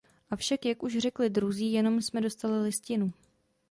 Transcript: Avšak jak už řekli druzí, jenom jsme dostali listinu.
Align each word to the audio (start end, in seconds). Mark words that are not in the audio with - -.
Avšak 0.29 0.65
jak 0.65 0.83
už 0.83 0.97
řekli 0.97 1.29
druzí, 1.29 1.71
jenom 1.73 2.01
jsme 2.01 2.21
dostali 2.21 2.61
listinu. 2.63 3.13